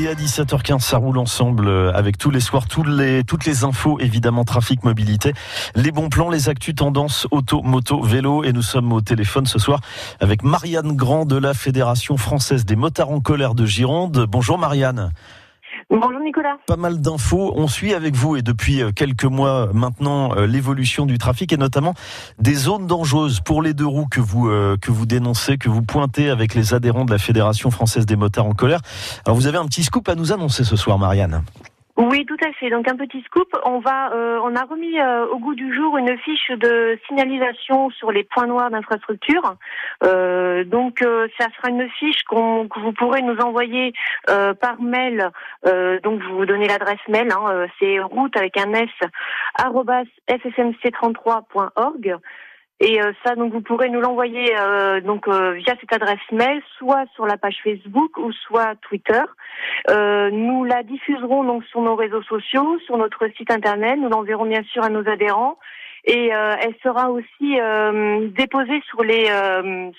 [0.00, 3.64] Et à 17h15, ça roule ensemble euh, avec tous les soirs, toutes les, toutes les
[3.64, 5.34] infos, évidemment, trafic, mobilité,
[5.74, 8.42] les bons plans, les actus, tendances, auto, moto, vélo.
[8.42, 9.82] Et nous sommes au téléphone ce soir
[10.18, 14.24] avec Marianne Grand de la Fédération française des motards en colère de Gironde.
[14.26, 15.12] Bonjour Marianne.
[15.90, 16.56] Bonjour Nicolas.
[16.68, 17.52] Pas mal d'infos.
[17.56, 21.56] On suit avec vous et depuis euh, quelques mois maintenant euh, l'évolution du trafic et
[21.56, 21.94] notamment
[22.38, 25.82] des zones dangereuses pour les deux roues que vous euh, que vous dénoncez, que vous
[25.82, 28.82] pointez avec les adhérents de la Fédération française des motards en colère.
[29.26, 31.42] Alors vous avez un petit scoop à nous annoncer ce soir, Marianne.
[32.00, 32.70] Oui, tout à fait.
[32.70, 35.98] Donc un petit scoop, on va, euh, on a remis euh, au goût du jour
[35.98, 39.56] une fiche de signalisation sur les points noirs d'infrastructure.
[40.04, 41.04] Euh, donc
[41.38, 43.92] ça sera une fiche qu'on, que vous pourrez nous envoyer
[44.26, 45.30] par mail.
[46.02, 48.88] donc vous vous donnez l'adresse mail, hein, c'est route avec un s
[49.58, 52.16] @ssmc33.org.
[52.80, 56.62] Et euh, ça, donc vous pourrez nous l'envoyer euh, donc euh, via cette adresse mail,
[56.78, 59.20] soit sur la page Facebook ou soit Twitter.
[59.88, 63.98] nous la diffuserons donc sur nos réseaux sociaux, sur notre site internet.
[63.98, 65.58] Nous l'enverrons bien sûr à nos adhérents.
[66.06, 67.58] Et elle sera aussi
[68.34, 69.26] déposée sur les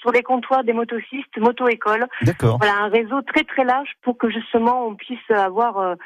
[0.00, 2.06] sur les comptoirs des motocistes, moto-écoles.
[2.22, 2.56] D'accord.
[2.58, 5.96] Voilà un réseau très très large pour que justement on puisse avoir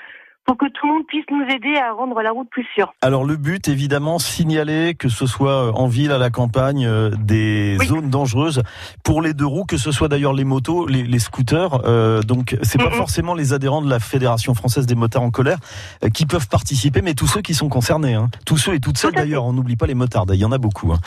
[0.45, 2.95] pour que tout le monde puisse nous aider à rendre la route plus sûre.
[3.00, 7.78] Alors le but, évidemment, signaler que ce soit en ville, à la campagne, euh, des
[7.84, 8.62] zones dangereuses
[9.03, 11.81] pour les deux roues, que ce soit d'ailleurs les motos, les, scooters.
[11.87, 15.59] Euh, donc c'est pas forcément les adhérents de la Fédération française des motards en colère
[16.03, 18.28] euh, qui peuvent participer, mais tous ceux qui sont concernés, hein.
[18.45, 19.45] tous ceux et toutes celles d'ailleurs.
[19.45, 20.92] On n'oublie pas les motards, il y en a beaucoup.
[20.92, 20.98] Hein.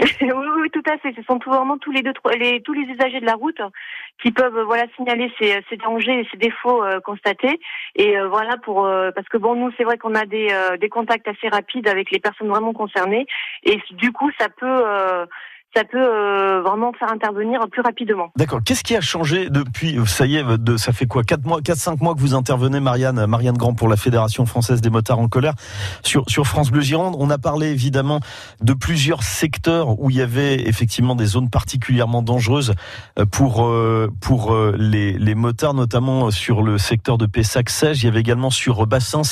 [0.20, 1.12] oui, oui, tout à fait.
[1.14, 3.60] Ce sont tout, vraiment tous les, deux, les, tous les usagers de la route
[4.22, 7.60] qui peuvent voilà signaler ces, ces dangers et ces défauts euh, constatés.
[7.96, 10.48] Et euh, voilà pour euh, parce que bon, nous c'est vrai qu'on a des,
[10.80, 13.26] des contacts assez rapides avec les personnes vraiment concernées
[13.64, 14.84] et du coup ça peut
[15.74, 18.32] ça peut euh, vraiment faire intervenir plus rapidement.
[18.36, 18.60] D'accord.
[18.64, 21.22] Qu'est-ce qui a changé depuis Ça y est, de, ça fait quoi?
[21.22, 24.80] 4 mois, 4 5 mois que vous intervenez, Marianne, Marianne Grand pour la Fédération française
[24.80, 25.54] des motards en colère
[26.02, 27.14] sur sur France Bleu Gironde.
[27.18, 28.20] On a parlé évidemment
[28.60, 32.74] de plusieurs secteurs où il y avait effectivement des zones particulièrement dangereuses
[33.18, 38.02] euh, pour euh, pour les les motards, notamment sur le secteur de Pessac-Sège.
[38.02, 39.22] Il y avait également sur Bassins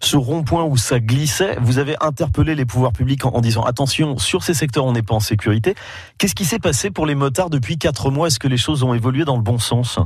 [0.00, 1.56] ce rond-point où ça glissait.
[1.60, 5.02] Vous avez interpellé les pouvoirs publics en, en disant attention, sur ces secteurs on n'est
[5.02, 5.74] pas en sécurité.
[6.18, 8.26] Qu'est-ce qui s'est passé pour les motards depuis quatre mois?
[8.26, 9.98] Est-ce que les choses ont évolué dans le bon sens?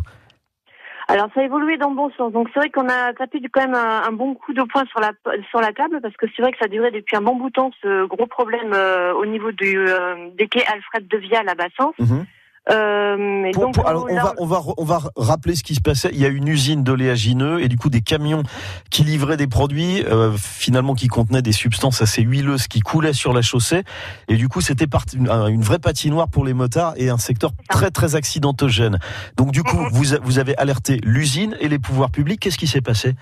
[1.08, 2.32] Alors ça a évolué dans le bon sens.
[2.32, 5.12] Donc c'est vrai qu'on a tapé quand même un, bon coup de poing sur la
[5.50, 7.54] sur la table parce que c'est vrai que ça durait depuis un bon bout de
[7.54, 11.54] temps ce gros problème euh, au niveau du euh, des quais Alfred de Vial à
[11.54, 11.92] Bassens.
[11.98, 12.24] Mhm.
[12.70, 16.08] Euh, donc, alors on va on va on va rappeler ce qui se passait.
[16.12, 18.42] Il y a une usine d'oléagineux et du coup des camions
[18.90, 23.34] qui livraient des produits euh, finalement qui contenaient des substances assez huileuses qui coulaient sur
[23.34, 23.82] la chaussée
[24.28, 27.90] et du coup c'était une, une vraie patinoire pour les motards et un secteur très
[27.90, 28.98] très accidentogène.
[29.36, 32.40] Donc du coup vous vous avez alerté l'usine et les pouvoirs publics.
[32.40, 33.14] Qu'est-ce qui s'est passé?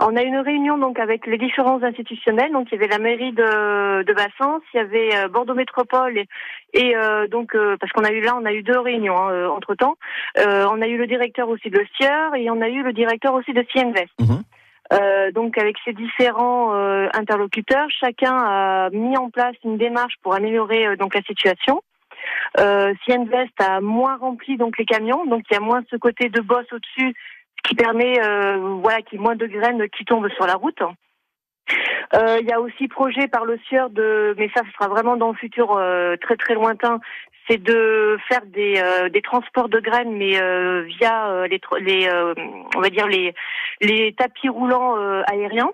[0.00, 2.52] On a eu une réunion donc avec les différents institutionnels.
[2.52, 6.18] Donc il y avait la mairie de, de Bassens, il y avait euh, Bordeaux Métropole
[6.74, 9.48] et, euh, donc euh, parce qu'on a eu là on a eu deux réunions hein,
[9.48, 9.96] entre temps.
[10.36, 13.52] on a eu le directeur aussi de Sieur et on a eu le directeur aussi
[13.52, 14.12] de Cienvest.
[14.20, 15.32] Mhm.
[15.32, 16.72] donc avec ces différents
[17.14, 21.80] interlocuteurs, chacun a mis en place une démarche pour améliorer donc la situation.
[22.58, 26.28] Euh, Cienvest a moins rempli donc les camions, donc il y a moins ce côté
[26.28, 27.14] de bosse au-dessus
[27.66, 30.82] qui permet euh, voilà qu'il y ait moins de graines qui tombent sur la route.
[32.14, 35.16] Euh, il y a aussi projet par le Sieur de, mais ça ce sera vraiment
[35.16, 37.00] dans le futur euh, très très lointain,
[37.48, 38.82] c'est de faire des,
[39.12, 40.32] des transports de graines, mais
[40.84, 42.10] via les, les
[42.76, 43.34] on va dire les
[43.80, 44.96] les tapis roulants
[45.26, 45.70] aériens.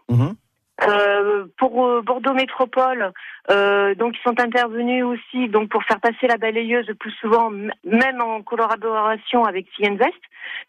[0.86, 1.48] Mhm.
[1.58, 3.12] pour Bordeaux Métropole,
[3.50, 8.20] euh, donc ils sont intervenus aussi donc pour faire passer la balayeuse plus souvent, même
[8.20, 10.12] en collaboration avec Cienvest.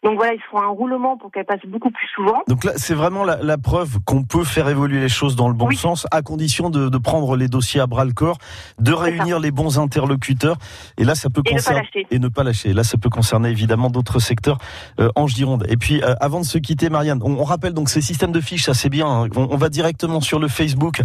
[0.02, 2.42] Donc voilà, ils feront un roulement pour qu'elle passe beaucoup plus souvent.
[2.48, 5.54] Donc là, c'est vraiment la, la preuve qu'on peut faire évoluer les choses dans le
[5.54, 8.38] bon sens, à condition de, de, prendre les dossiers à bras le corps,
[8.78, 10.56] de réunir les bons interlocuteurs.
[10.98, 12.72] Et là, ça peut concerner et ne pas lâcher.
[12.72, 14.58] Là, ça peut concerner évidemment d'autres secteurs
[15.00, 15.64] euh, en Gironde.
[15.68, 18.40] Et puis, euh, avant de se quitter, Marianne, on, on, rappelle donc ces systèmes de
[18.40, 19.06] fiches, ça c'est bien.
[19.06, 19.28] Hein.
[19.36, 19.68] On, on, va
[20.04, 21.00] directement sur le Facebook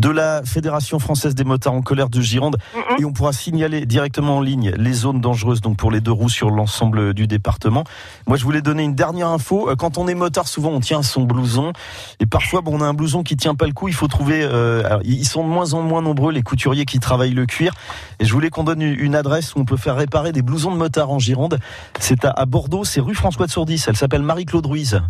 [0.00, 2.56] de la Fédération française des motards en colère de Gironde
[2.98, 6.28] et on pourra signaler directement en ligne les zones dangereuses donc pour les deux roues
[6.28, 7.84] sur l'ensemble du département.
[8.26, 9.70] Moi je voulais donner une dernière info.
[9.70, 11.72] Euh, quand on est motard, souvent on tient son blouson
[12.18, 13.86] et parfois bon, on a un blouson qui tient pas le coup.
[13.86, 14.42] Il faut trouver.
[14.42, 17.72] Euh, ils sont de moins en moins nombreux les couturiers qui travaillent le cuir.
[18.18, 20.76] Et je voulais qu'on donne une adresse où on peut faire réparer des blousons de
[20.76, 21.60] motard en Gironde.
[22.00, 23.84] C'est à, Bordeaux, c'est rue François de Sourdis.
[23.86, 25.00] Elle s'appelle Marie-Claude Ruiz.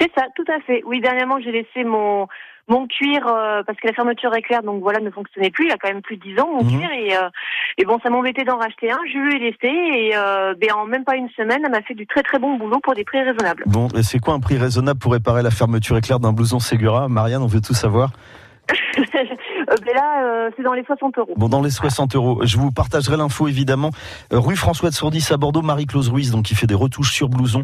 [0.00, 0.82] C'est ça, tout à fait.
[0.86, 2.26] Oui, dernièrement j'ai laissé mon
[2.68, 5.66] mon cuir, euh, parce que la fermeture éclair, donc voilà, ne fonctionnait plus.
[5.66, 6.78] Il a quand même plus de 10 ans, mon mhm.
[6.78, 6.90] cuir.
[6.92, 7.28] Et, euh,
[7.78, 8.98] et bon, ça m'embêtait d'en racheter un.
[9.12, 9.68] Je lui ai laissé.
[9.68, 12.56] Et euh, ben, en même pas une semaine, elle m'a fait du très très bon
[12.56, 13.64] boulot pour des prix raisonnables.
[13.66, 17.08] Bon, et c'est quoi un prix raisonnable pour réparer la fermeture éclair d'un blouson Segura
[17.08, 18.12] Marianne, on veut tout savoir.
[19.74, 21.32] Euh, mais là, euh, c'est dans les 60 euros.
[21.36, 22.40] Bon, dans les 60 euros.
[22.44, 23.90] Je vous partagerai l'info évidemment.
[24.32, 27.28] Euh, rue François de Sourdis à Bordeaux, Marie-Clause Ruiz, donc qui fait des retouches sur
[27.28, 27.62] blouson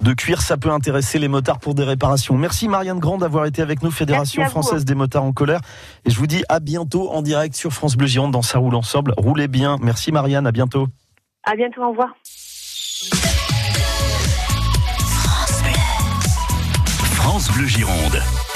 [0.00, 0.42] de cuir.
[0.42, 2.36] Ça peut intéresser les motards pour des réparations.
[2.36, 5.60] Merci Marianne Grand d'avoir été avec nous, Fédération française des motards en colère.
[6.04, 8.74] Et je vous dis à bientôt en direct sur France Bleu Gironde dans sa roule
[8.74, 9.14] ensemble.
[9.16, 9.76] Roulez bien.
[9.80, 10.86] Merci Marianne, à bientôt.
[11.44, 12.14] À bientôt, au revoir.
[17.14, 18.22] France Bleu Gironde.